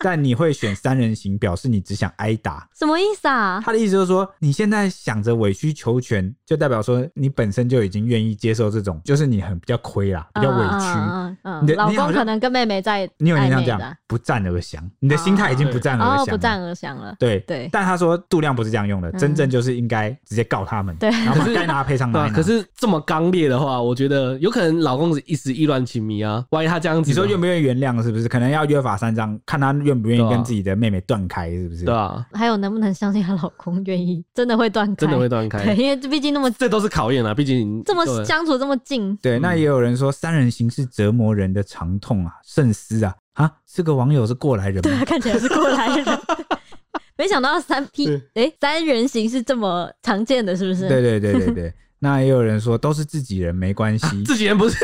[0.00, 2.68] 但你会选三人行，表示你只想挨打。
[2.78, 3.60] 什么意思啊？
[3.64, 10.84] 他的意思就是说，你现在想着委曲求全，就代表说你本身就已经愿意接受这种，就是你很比较亏啦，比较委屈。
[10.98, 14.82] 嗯嗯嗯，你的老公可能跟妹妹在，你有印象这样，不战而降。
[15.00, 17.14] 你的心态已经不战而降，不战而降了。
[17.18, 17.68] 对对。
[17.72, 20.94] 但他说度量不是这样用的，真正就是应该直接告他们。
[20.96, 22.28] 对，然后该拿赔偿拿。
[22.32, 26.44] 可是这么刚烈的话，我觉得有可能老公是一时意乱情迷啊。
[26.50, 28.02] 万一他这样子，你说愿不愿意原谅？
[28.02, 28.28] 是不是？
[28.28, 31.84] 可能要约法三章，看他愿不愿意跟自己的妹妹断开，是不是？
[31.84, 32.24] 对啊。
[32.32, 34.94] 还有能不能相信她老公愿意真的会断开？
[34.94, 35.64] 真的会断开？
[35.64, 39.16] 对，因为毕竟那么这都是考验啊，毕竟这么相处这么近。
[39.16, 43.50] 对，那也有人说三人行是折磨人的长痛啊，慎思啊啊！
[43.66, 44.82] 这个网友是过来人吗？
[44.82, 46.06] 对，看起来是过来人。
[47.16, 50.88] 没想到三 P 哎，三人行是这么常见的，是不是？
[50.88, 51.74] 对对对对对。
[52.00, 54.06] 那也有人说都是自己人，没关系。
[54.22, 54.76] 自己人不是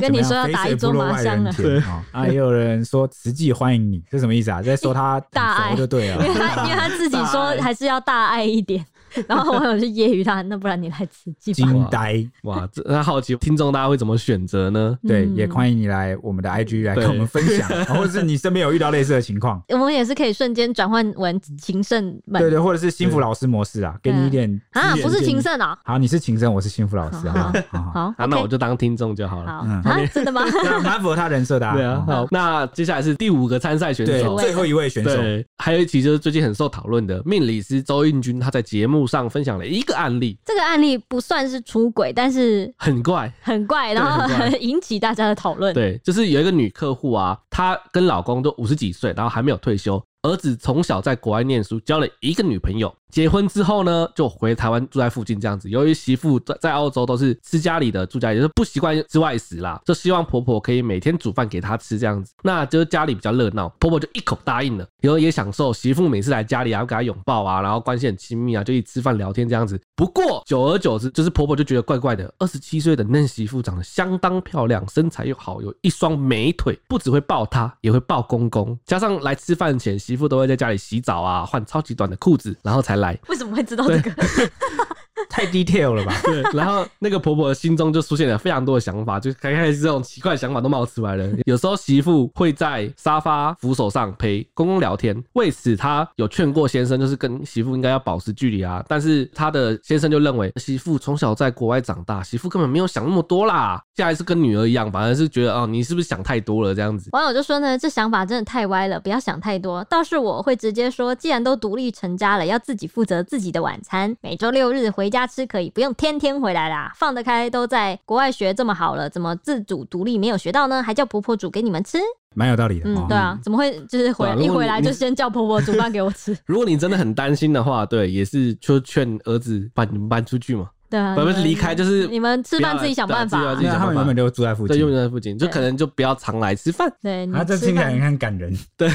[0.00, 1.52] 跟你说要打一桌麻将了。
[1.56, 1.78] 对
[2.12, 4.62] 啊，也有人说慈济欢迎你，是什么意思啊？
[4.62, 8.84] 在说他大爱就对了，因为他因为他自己说还是要大爱一点。
[9.28, 11.68] 然后网友就揶揄他，那不然你来吃鸡吧。
[11.70, 12.68] 惊呆哇！
[12.86, 14.96] 那好奇听众大家会怎么选择呢？
[15.06, 22.18] 对，也欢迎你来我们的 IG 来跟我们分享， 或者是你身边有遇到类似的情况，我们也是可以瞬间转换为情圣。
[22.32, 25.76] 对对，或者是幸福老师模式啊，给你一点啊，不是情圣啊。
[25.84, 29.50] 好，你是情圣，我是幸福老师，好好好，那我就当听众就好了。
[29.50, 30.42] 啊，真的吗？
[30.82, 31.70] 蛮符合他人设的。
[31.72, 35.10] 对啊，好，那接下来是第五个参赛选手，最后一位选手，
[35.58, 39.84] 还有一期就是最近很受讨论的命理师周应军，他在节目上分享了一。
[39.84, 45.74] 一个案例，这个案例不算是出轨，但是很怪，很怪，然后引起大家的讨论。
[45.74, 52.90] 对，就是有一个女客户啊，她跟老公都五十几岁，然后还没有退休，儿子从小在国外念书，交了一个女朋友。
[53.14, 55.70] 结婚之后呢，就回台湾住在附近这样子。
[55.70, 62.32] 由于媳妇在在澳洲都是吃家里的，住家里就是不习惯吃外食啦，就希望婆婆可以每天煮饭给她吃这样子。
[62.42, 69.80] 那就是家里比较热闹，婆婆就一口答应了，然后也享受媳妇每次来家里啊，要给她拥抱啊，然后关系很亲密啊，就一起吃饭聊天这样子。
[69.94, 72.34] 不过久而久之，就是婆婆就觉得怪怪的。
[72.40, 78.76] 二十七岁的嫩媳妇长得相当漂亮，身材又好，有一双美腿，不只会抱她，也会抱公公。
[78.84, 83.03] 加上来吃饭前，媳妇都会在家里洗澡啊，换超级短的裤子，然后才来。
[83.28, 84.10] 为什么会知道这个？
[85.34, 86.14] 太 detail 了吧？
[86.22, 91.28] 对，然后那个婆婆的心中就出现了非常多的想法，就开开始这种奇怪的想法都冒出来了。
[91.44, 98.84] 有时候媳妇会在沙发扶手上陪公公聊天，为此她有劝过先生，就是跟媳妇应该要保持距离啊。
[98.88, 107.10] 但是她的先生就认为媳妇从小在国外长大，媳妇根本没有想那么多啦，现在是跟女儿一样，反而是觉得哦，你是不是想太多了这样子？
[107.12, 109.82] 网友就说呢，这想法真的太歪了，不要想太多。
[109.84, 116.92] 倒是我会直接说，既然都独立成家了，要自己负责自己的晚餐，每周六日回家吃可以，不用天天回来啦。
[116.96, 120.82] 放得开，都在国外学这么好了，怎么自主独立没有学到呢？
[120.82, 121.98] 还叫婆婆煮给你们吃，
[122.34, 122.88] 蛮有道理的。
[122.88, 126.36] 嗯，对啊，怎么会就是回来一回来就先叫婆婆煮饭给我吃？
[126.46, 130.68] 如果你真的很担心的话，对，也是就劝儿子把你们搬出去嘛。
[130.90, 133.40] 对啊，不是离开，就是你们吃饭自己想办法。
[133.54, 136.92] 因为他们原本就住在附近，就住在附近，就可能就不要常来吃饭。
[137.02, 138.56] 对，啊，这听起来很感人。
[138.76, 138.88] 对。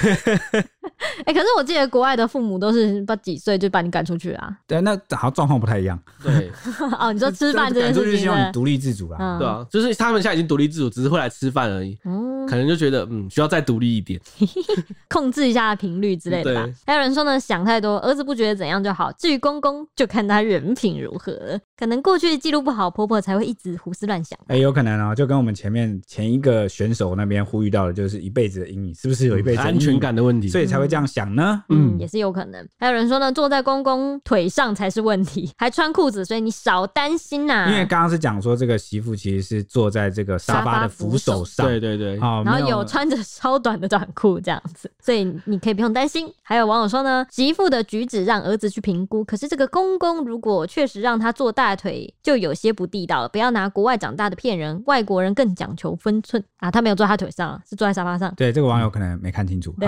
[1.25, 4.56] 哎， 可是我记得国外的父母都是不几岁就把你赶出去啊？
[4.67, 5.99] 对，那好像状况不太一样。
[6.23, 6.52] 对。
[6.99, 9.38] 哦，你说吃饭这件事情，希望你独立自主啦。
[9.38, 11.97] 对啊，就是他们现在已经独立自主，只是会来吃饭而已。
[12.06, 12.47] 嗯。
[12.47, 14.19] 可能就觉得嗯，需要再独立一点，
[15.08, 16.67] 控制一下频率之类的吧。
[16.86, 19.12] 还有人说呢，想太多，儿子不觉得怎样就好。
[19.12, 21.60] 至于公公，就看他人品如何。
[21.78, 24.38] 可能过去记录不好，婆婆才会一直胡思乱想。
[24.47, 31.63] 哎，有可能哦，就跟我们前面前一个选手那边呼吁到的，就是一辈子的阴影，是不是有一辈子安全感的问题，所以才会这样想呢？
[31.69, 32.67] 嗯，也是有可能。
[32.79, 37.69] 还有人说呢，坐在公公腿上才是问题， 还穿裤子，所以你少担心呐。
[37.69, 43.17] 因为刚刚是讲说，这个媳妇其实是坐在这个沙发的扶手上，对对对，然后有穿着。
[43.39, 46.29] 超短的短裤这样子，所以你可以不用担心。
[46.41, 53.29] 还有网友说呢，媳妇的举止让儿子去评估，可是这个公公如果确实让他坐大腿，就有些不地道了。
[53.29, 56.71] 不要拿国外长大的骗人，外国人更讲求分寸啊。
[56.71, 58.33] 他没有坐他腿上，是坐在沙发上。
[58.35, 59.73] 对，这个网友可能没看清楚，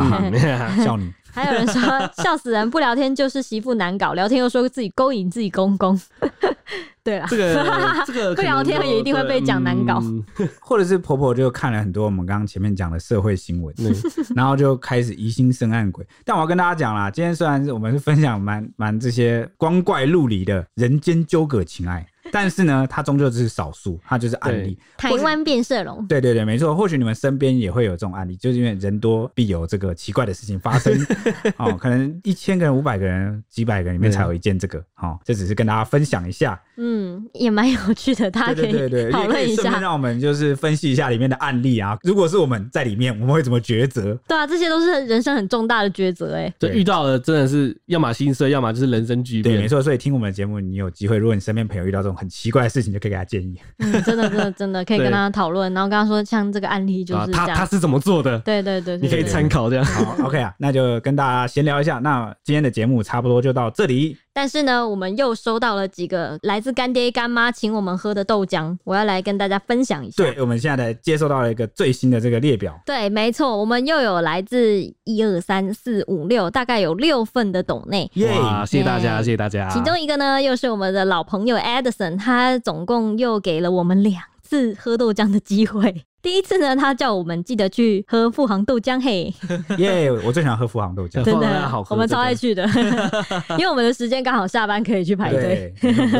[0.83, 1.11] 笑你。
[1.33, 1.81] 还有人说
[2.21, 5.97] 笑死人，不聊天就是媳妇难搞，聊天又说自己勾引自己公公。
[7.03, 7.65] 对啊，这个
[8.05, 10.23] 这个不聊天也一定会被讲难搞，嗯、
[10.59, 13.95] 或者是婆婆就看了很多我们刚刚前面讲的社会新闻，嗯、
[14.35, 16.05] 然后就开始疑心生暗鬼。
[16.25, 22.05] 但我要跟大家讲啦，今天虽然是我们是分享蛮蛮这些光怪陆离的人间纠葛情爱。
[22.31, 24.77] 但是呢，它终究只是少数，它就是案例。
[24.97, 26.75] 台湾变色龙，对对对，没错。
[26.75, 30.93] 或许你们身边也会有这种案例，就是因为人多必有这个奇怪的事情发生。
[31.57, 34.83] 哦，可能一千个人、五百个人、几百个人里面才有一件这个。
[34.93, 36.59] 好、哦，这只是跟大家分享一下。
[36.77, 38.71] 嗯，也蛮有趣的，大家可以
[39.11, 39.79] 讨论一下。
[39.79, 41.97] 让我们就是分析一下里面的案例啊。
[42.03, 44.17] 如果是我们在里面，我们会怎么抉择？
[44.27, 46.53] 对啊，这些都是人生很重大的抉择哎。
[46.59, 49.55] 就遇到了真的是要么心碎，要么就是人生巨变。
[49.55, 49.81] 对，没错。
[49.81, 53.59] 所以听我们的节目，你有机会，如果你身边朋友遇到这种很奇怪的事情，就可以给他建议。
[53.79, 58.37] 嗯，真的，真的，真的可以跟他讨论，然后跟他说，像这个案例就是这样，他他是怎么做的？
[58.41, 59.83] 对对对，对，你可以参考这样。
[59.83, 61.97] 好，OK 啊， 那就跟大家闲聊一下。
[61.97, 64.15] 那今天的节目差不多就到这里。
[64.33, 70.23] 但是呢，我们又收到了几个来自干爹干妈请我们喝的豆浆，我要来跟大家分享一下。
[70.23, 72.79] 对，我们现在来接收到了一个最新的这个列表。
[72.85, 78.09] 对，没错，我们又有来自一二三四五六，大概有六份的斗内。
[78.13, 79.69] 耶、yeah，谢谢大家，谢谢大家。
[79.69, 86.05] 其中一个呢，又是我们的老朋友 Edison，他总共又给了我们两次喝豆浆的机会。
[86.21, 89.33] 第一次呢，他叫我们记得去喝富航豆浆，嘿，
[89.77, 90.11] 耶！
[90.23, 92.63] 我最喜欢喝富航豆浆，真的好喝，我们超爱去的，
[93.57, 95.73] 因为我们的时间刚好下班可以去排队，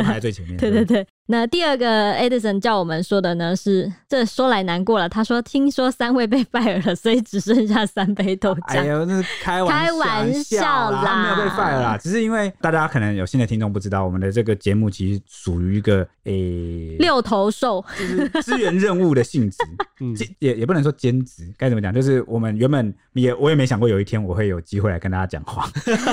[0.04, 0.58] 排在最前面。
[0.60, 1.06] 对对对。
[1.28, 5.08] 那第二个 Edison 叫我们说的呢是，这说来难过了。
[5.08, 8.80] 他说听说三位被 fire 了，所以只剩下三杯豆浆。
[8.80, 19.58] 哎呦，那是开玩笑，开玩笑啦，没有被 fire 啦，只是因为大家可能有新的听众不知道，我们的这个节目其实属于一个诶、欸、六头兽，就是支援任务的性质。
[20.02, 21.94] 嗯，也也不能说兼职，该怎么讲？
[21.94, 25.70] 就是我们原本也我也没想过有一天我会有机会来跟大家讲话。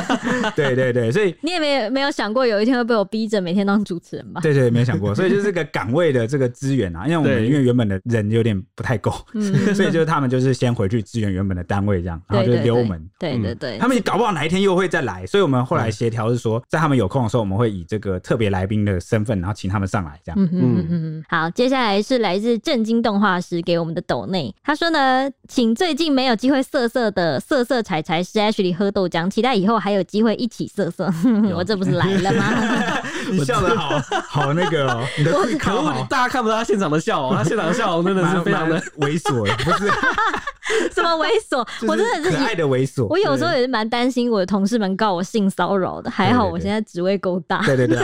[0.55, 4.41] 对对对，所以你也没没有想过有一天会被我逼着每天当主持人吧？
[4.43, 5.15] 对对，没有想过。
[5.15, 9.13] 所以就是个岗位的这个资源啊，因为我们因为原本的人有点不太够，
[9.75, 13.03] 所以就是他们就是先回去支援原本的单位这样，然后就留我们。
[13.19, 20.41] 对对对，他们搞不好哪一天又会再来，所以我们后来协调是说，在他们有空的时候，我们会以这个特别来宾的身份，然后请他们上来这样。
[20.41, 21.25] 嗯嗯嗯。
[21.29, 31.13] 好，接下来是来自震惊动画师给我们的斗内，他说呢，请最近没有机会色色的色色柴柴是 Ashley 喝豆浆，期待以后还有机会一起色色。
[31.55, 32.45] 我这不是来了吗？
[33.31, 35.07] 你笑得好好那个哦。
[35.17, 39.91] 你的可恶，大家看不到他现场的笑容， 他现场的笑容真的是非常的猥琐，不是？
[40.93, 41.67] 什么猥琐？
[41.89, 43.07] 我真的是可爱的猥琐。
[43.07, 47.63] 我有时候也是蛮担心我的同事们告我性骚扰的，还好我现在职位够大。
[47.65, 47.97] 对对对，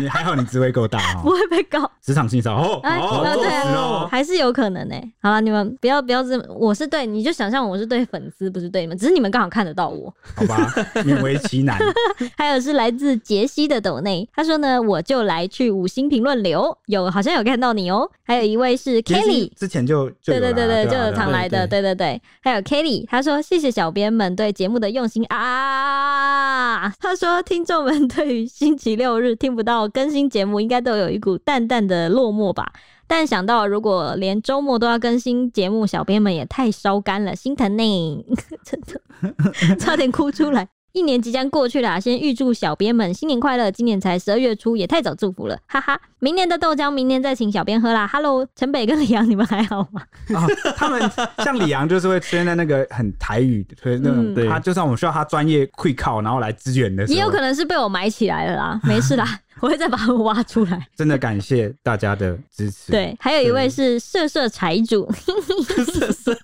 [0.00, 1.90] 你还好，你职位够大哦， 不会被告。
[2.04, 4.94] 职场性骚扰哦，哦，对哦，还是有可能呢。
[5.22, 10.56] 好了，你们不要不要这么，我是对，你就想象我是对粉丝，不是对你们，只是你们刚好看得到我，好吧？
[11.06, 11.78] 勉为其难。
[12.36, 18.10] 还有是来自杰西的斗内，他说呢，我就来去五星评论留，有好像有看到你哦。
[18.24, 22.20] 还有一位是 Kelly，之前就，就对对对对，就有常来的，对对对。
[22.42, 26.92] 还有 Kelly，他说谢谢小编们对节目的用心啊。
[26.98, 32.72] 他说听众们对于星期六日听不到更新节目，应该都有一股淡淡的落寞吧。
[33.06, 38.24] 但想到如果连周末都要更新节目，小编们也太烧干了，心疼呢，
[38.64, 40.68] 真的 差点哭出来。
[40.92, 43.70] 一年即将过去了，先预祝小编们新年快乐！
[43.70, 45.98] 今年才十二月初，也太早祝福了，哈哈。
[46.18, 48.06] 明年的豆浆，明年再请小编喝啦。
[48.06, 50.02] Hello，陈北跟李阳，你们还好吗？
[50.34, 51.00] 哦、他们
[51.42, 58.78] 像李阳，就是会出现在那个很台语，所以那种、嗯、他就算我们需要他专业会靠，然后来支援的时候，也有可能是被我埋起来了啦。
[58.84, 59.26] 没事啦，
[59.62, 60.86] 我会再把他们挖出来。
[60.94, 62.92] 真的感谢大家的支持。
[62.92, 65.10] 对，还有一位是色色财主，
[65.86, 66.36] 色色。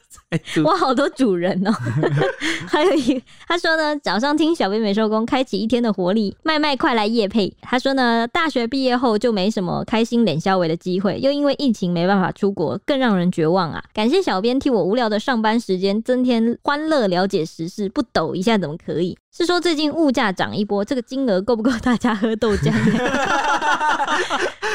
[0.62, 1.72] 我好多主人哦，
[2.68, 7.50] 还有一他说呢，早上听小编美收工，开启一天的活力，麦麦快来夜配。
[7.62, 13.82] 他说呢，大学毕业后就没什么开心脸消微的机会，又因为疫情没办法出国，更让人绝望啊！
[13.94, 19.16] 感谢小编替我无聊的上班时间增添欢乐，了解时事，不抖一下怎么可以？
[19.30, 22.72] 是说最近物价涨一波，这个金额够不够大家喝豆浆？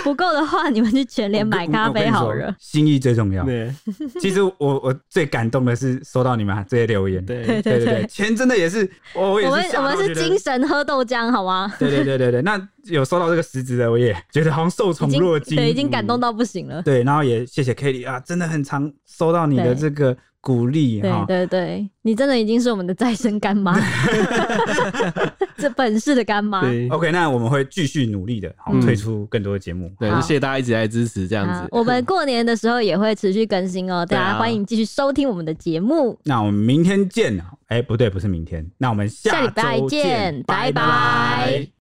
[0.03, 2.53] 不够的话，你们去全联买咖啡好了。
[2.59, 3.43] 心意最重要。
[3.45, 3.73] 对，
[4.19, 7.25] 其实我我最感动的是收到你们这些留言。
[7.25, 11.73] 对对对对，钱真的也是，我也是我们我们是精神喝豆浆，好吗？
[11.79, 16.81] 对对对对对，那有收到这个实质的，我也觉得好像受宠若惊，对，已经感动到不行了。
[16.83, 20.15] 对，然后也谢谢 Kelly 啊，真的很常收到你的这个。
[20.43, 23.79] 鼓励，对对对，你真的已经是我们的再生干妈，
[25.55, 26.61] 这本事的干妈。
[26.89, 29.89] OK，那我们会继续努力的，好推出更多的节目。
[29.97, 31.65] 对，谢谢大家一直在支持，这样子。
[31.71, 36.19] 我们过年的时候也会持续更新哦，大家欢迎继续收听我们的节目。
[36.25, 37.45] 那我们明天见啊！
[37.67, 41.72] 哎，不对，不是明天，那我们下礼拜见，拜拜。